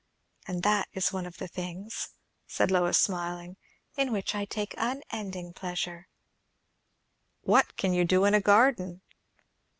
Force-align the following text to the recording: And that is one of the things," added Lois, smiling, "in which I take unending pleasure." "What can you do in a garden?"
And 0.47 0.63
that 0.63 0.89
is 0.93 1.13
one 1.13 1.27
of 1.27 1.37
the 1.37 1.47
things," 1.47 2.09
added 2.57 2.71
Lois, 2.73 2.97
smiling, 2.97 3.55
"in 3.95 4.11
which 4.11 4.33
I 4.33 4.45
take 4.45 4.73
unending 4.77 5.53
pleasure." 5.53 6.07
"What 7.41 7.77
can 7.77 7.93
you 7.93 8.03
do 8.03 8.25
in 8.25 8.33
a 8.33 8.41
garden?" 8.41 9.03